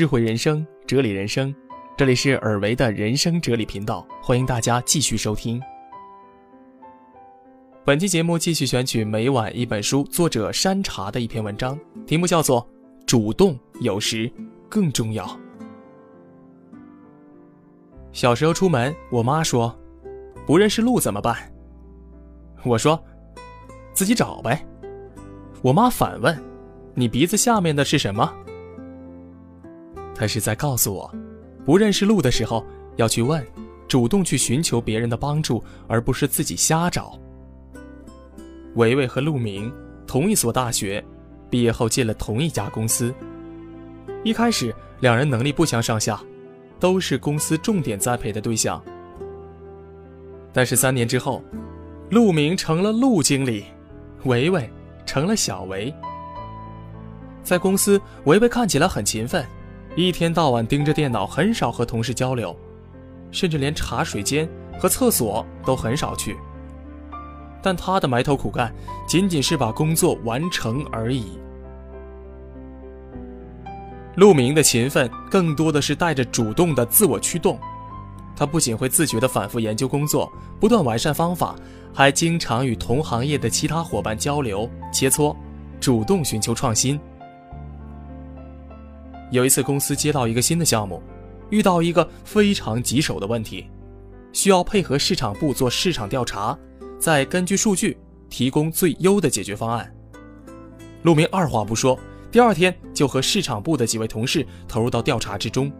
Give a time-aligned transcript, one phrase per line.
[0.00, 1.54] 智慧人生，哲理人生，
[1.94, 5.60] 这里是尔维的人生哲理频道，欢迎大家继续收听。
[7.84, 12.62] 本期节目继续选取每晚一本书作者山茶的一篇文章，题目叫做
[13.04, 14.32] 《主动有时
[14.70, 15.26] 更重要》。
[18.10, 19.78] 小时候出门，我妈说
[20.48, 21.36] ：“不认识路怎么办？”
[22.64, 22.98] 我说
[23.92, 24.66] ：“自己找呗。”
[25.60, 26.42] 我妈反问
[26.96, 28.34] ：“你鼻子下面的是什么？”
[30.20, 31.10] 他是在告诉我，
[31.64, 32.62] 不认识路的时候
[32.96, 33.42] 要去问，
[33.88, 37.18] 主动去寻求别人的帮助，而不是自己瞎找。
[38.74, 39.72] 维维和陆明
[40.06, 41.02] 同一所大学，
[41.48, 43.14] 毕业后进了同一家公司。
[44.22, 46.20] 一开始两人能力不相上下，
[46.78, 48.78] 都是公司重点栽培的对象。
[50.52, 51.42] 但是三年之后，
[52.10, 53.64] 陆明成了陆经理，
[54.24, 54.68] 维维
[55.06, 55.90] 成了小维。
[57.42, 59.42] 在公司，维维看起来很勤奋。
[60.06, 62.56] 一天到晚盯着电脑，很少和同事交流，
[63.30, 64.48] 甚至连茶水间
[64.78, 66.36] 和厕所都很少去。
[67.62, 68.72] 但他的埋头苦干，
[69.06, 71.38] 仅仅是把工作完成而已。
[74.16, 77.58] 陆明的勤奋更多的是带着主动的自我驱动，
[78.36, 81.54] 他不仅会自觉地反复研究工作，不断完善方法，
[81.92, 85.34] 还经常与同行业的其他伙伴交流切磋，
[85.78, 86.98] 主动寻求创新。
[89.30, 91.02] 有一次，公司接到一个新的项目，
[91.50, 93.66] 遇到一个非常棘手的问题，
[94.32, 96.58] 需要配合市场部做市场调查，
[96.98, 97.96] 再根据数据
[98.28, 99.92] 提供最优的解决方案。
[101.02, 101.98] 陆明二话不说，
[102.30, 105.72] 第二天就和市场部的几位同事投入到调查之中，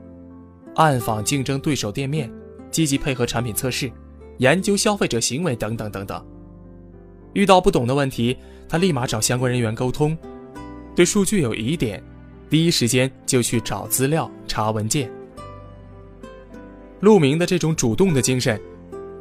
[0.77, 2.33] 暗访竞争对手店面，
[2.71, 3.91] 积极配合产品测试，
[4.39, 6.25] 研究消费者行为等等等等。
[7.33, 8.37] 遇到不懂的问题，
[8.69, 10.17] 他立马找相关人员沟通，
[10.95, 12.03] 对数据有疑点。
[12.51, 15.09] 第一时间就去找资料、查文件。
[16.99, 18.61] 陆明的这种主动的精神，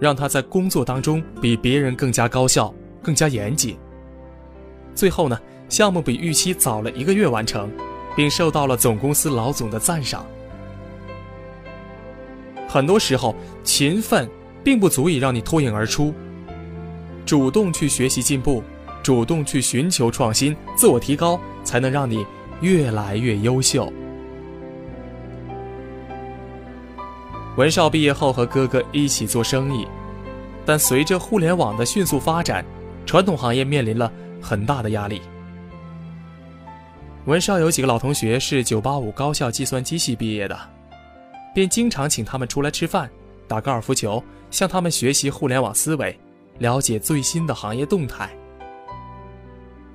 [0.02, 2.74] 让他在工作当中比别人更加高效、
[3.04, 3.78] 更加严谨。
[4.96, 7.72] 最后呢，项目比预期早了一个月完成，
[8.16, 10.26] 并受到了总公司老总的赞赏。
[12.68, 14.28] 很多时候，勤奋
[14.64, 16.14] 并不足以让你脱颖而出，
[17.28, 18.64] 主动去学习进步，
[19.04, 22.26] 主动去寻求创新、自我提高，才能让你。
[22.62, 23.92] 越来越优秀。
[27.56, 29.86] 文少毕业后和哥哥一起做生意，
[30.66, 32.64] 但随着互联网的迅速发展，
[33.06, 34.10] 传统行业面临了
[34.42, 35.22] 很大的压力。
[37.26, 40.58] 文少有几个老同学是985高校计算机系毕业的，
[41.54, 43.10] 便经常请他们出来吃饭、
[43.48, 46.18] 打高尔夫球，向他们学习互联网思维，
[46.60, 48.30] 了解最新的行业动态。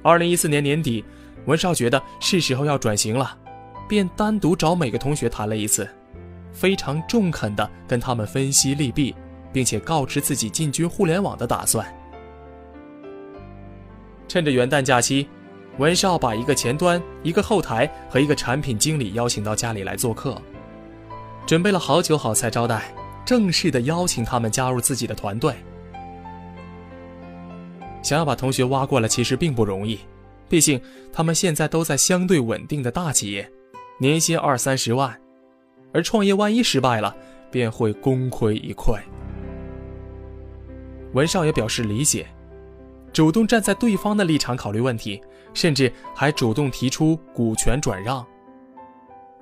[0.02, 1.02] 二零一四年年底。
[1.46, 3.36] 文少觉得是时候要转型了，
[3.88, 5.88] 便单独找每个同学谈了一次，
[6.52, 9.14] 非常中肯地跟他们分析利弊，
[9.52, 11.86] 并且告知自己进军互联网的打算。
[14.26, 15.28] 趁着元旦假期，
[15.76, 20.40] 文少把一个前端、一个后台和一个产品经理邀请到家里来做客，
[21.46, 22.94] 准备了好酒好菜招待，
[23.26, 25.54] 正式的邀请他们加入自己的团队。
[28.02, 30.00] 想要把同学挖过来，其实并不容易。
[30.54, 30.80] 毕竟，
[31.12, 33.50] 他们现在都在相对稳定的大企业，
[33.98, 35.20] 年薪二三十万，
[35.92, 37.12] 而创业万一失败了，
[37.50, 39.00] 便会功亏一篑。
[41.12, 42.28] 文少也表示理解，
[43.12, 45.20] 主动站在对方的立场考虑问题，
[45.54, 48.24] 甚至还主动提出股权转让，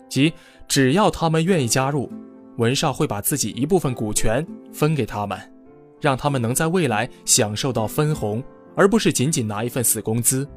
[0.09, 0.33] 即
[0.67, 2.11] 只要他们愿意加入，
[2.57, 5.39] 文少会把自己一部分股权分给他们，
[6.01, 8.43] 让他们能在未来享受到分红，
[8.75, 10.49] 而不是仅仅拿一份死工资。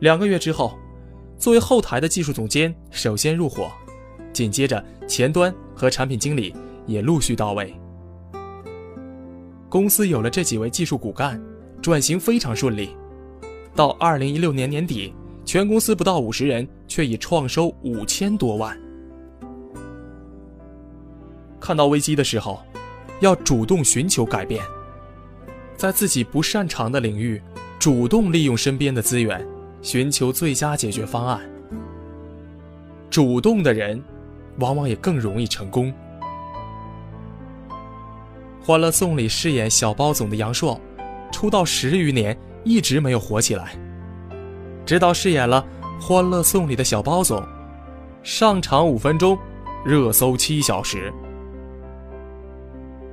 [0.00, 0.78] 两个月之后，
[1.38, 3.70] 作为后台的技术总监首先入伙，
[4.32, 6.54] 紧接着前端和产品经理
[6.86, 7.74] 也陆续到位。
[9.68, 11.42] 公司有了这几位技术骨干，
[11.82, 12.96] 转型非常顺利。
[13.74, 15.12] 到二零一六年年底，
[15.44, 18.78] 全公司不到五十人，却已创收五千多万。
[21.60, 22.62] 看到危机的时候，
[23.20, 24.64] 要主动寻求改变，
[25.76, 27.42] 在自己不擅长的领域，
[27.78, 29.44] 主动利用身边的资源。
[29.80, 31.40] 寻求最佳解决方案，
[33.08, 34.02] 主动的人，
[34.58, 35.92] 往往也更容易成功。
[38.64, 40.78] 《欢乐颂》里饰演小包总的杨烁，
[41.32, 43.78] 出道十余年一直没有火起来，
[44.84, 45.64] 直到饰演了
[46.02, 47.42] 《欢乐颂》里的小包总，
[48.22, 49.38] 上场五分钟，
[49.86, 51.12] 热搜七小时。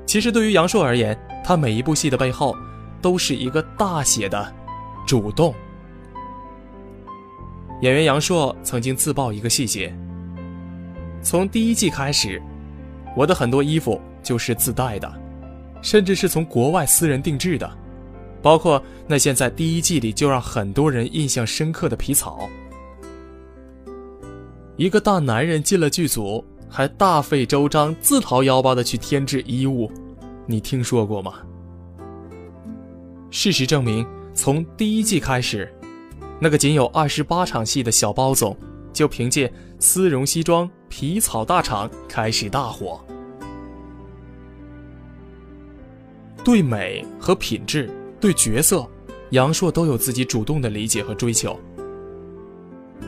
[0.05, 2.55] 其实对于杨烁而言，他每一部戏的背后，
[3.01, 4.53] 都是一个大写的
[5.05, 5.53] 主动。
[7.85, 9.95] 演员杨烁曾经自曝一个细节：
[11.21, 12.41] 从第一季开始，
[13.15, 15.13] 我的很多衣服就是自带的，
[15.83, 17.71] 甚至是从国外私人定制的，
[18.41, 22.49] 包括那件在第一季里就让很多人印象深刻的皮草。
[24.77, 29.91] 一个大男人进了剧组，还大费周章、自掏腰包的去添置衣物，
[30.47, 31.35] 你听说过吗？
[33.29, 34.03] 事实证明，
[34.33, 35.71] 从第一季开始，
[36.39, 38.55] 那个仅有二十八场戏的小包总，
[38.91, 42.99] 就凭借丝绒西装、皮草大厂开始大火。
[46.43, 47.89] 对美和品质，
[48.19, 48.87] 对角色，
[49.31, 51.59] 杨烁都有自己主动的理解和追求。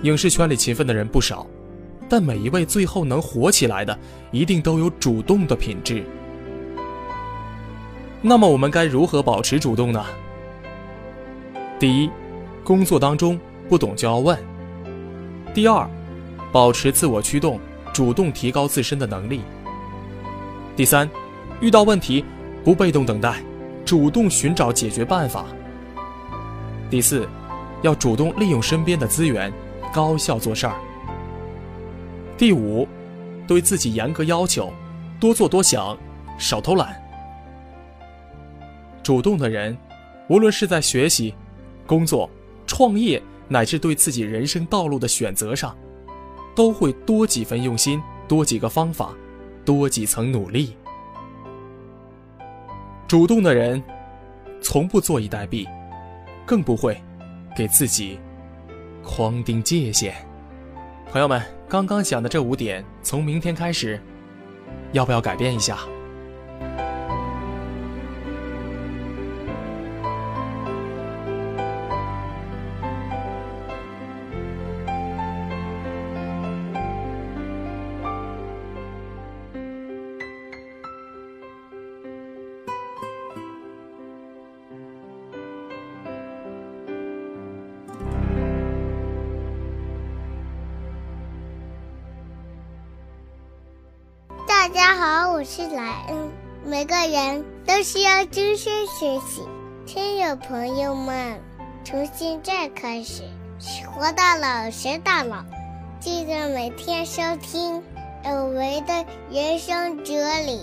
[0.03, 1.45] 影视圈里勤奋的人不少，
[2.09, 3.97] 但每一位最后能火起来的，
[4.31, 6.03] 一定都有主动的品质。
[8.21, 10.03] 那么我们该如何保持主动呢？
[11.79, 12.09] 第一，
[12.68, 14.38] 工作当中不懂就要问。
[15.54, 15.90] 第二，
[16.52, 17.58] 保持自我驱动，
[17.94, 19.40] 主动提高自身的能力。
[20.75, 21.10] 第三，
[21.62, 22.25] 遇到问题
[22.66, 23.36] 不被动等待，
[23.86, 25.46] 主动寻找解决办法。
[26.90, 27.25] 第四，
[27.84, 29.50] 要主动利用身边的资源，
[29.94, 30.75] 高效做事儿。
[32.38, 32.86] 第五，
[33.48, 34.74] 对自己严格要求，
[35.22, 35.98] 多做多想，
[36.38, 37.02] 少偷懒。
[39.02, 39.78] 主动的人，
[40.28, 41.34] 无论是在学习、
[41.86, 42.30] 工作、
[42.68, 45.75] 创业，乃至对自己人生道路的选择上，
[46.56, 49.16] 都会多几分用心，多几个方法，
[49.66, 50.75] 多几层努力。
[53.08, 53.81] 主动的人，
[54.62, 55.66] 从不坐以待毙，
[56.46, 57.02] 更不会
[57.56, 58.19] 给自己
[59.02, 60.13] 框定界限。
[61.10, 64.00] 朋友们，刚刚讲的这五点，从明天开始，
[64.92, 65.80] 要不要改变一下？
[94.77, 96.31] 大家好，我是莱恩。
[96.63, 99.41] 每个人都需要终身学习。
[99.88, 101.41] 听友朋友们，
[101.83, 103.24] 从现在开始，
[103.88, 105.44] 活到老学到老，
[106.00, 107.81] 记得每天收听
[108.24, 110.13] 有为的人生哲
[110.45, 110.62] 理，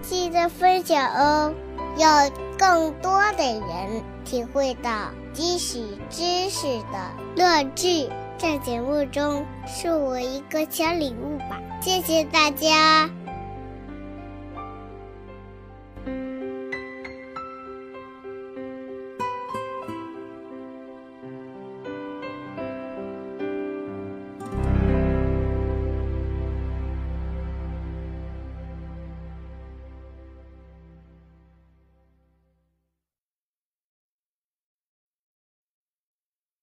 [0.00, 1.52] 记得分享哦，
[1.98, 4.90] 要更多的人体会到
[5.34, 8.08] 汲取知识的乐趣。
[8.38, 13.10] 在节目中，送我一个小礼物吧，谢谢大家。